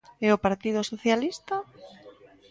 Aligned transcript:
E 0.25 0.27
o 0.35 0.41
Partido 0.45 0.81
Socialista? 0.91 1.55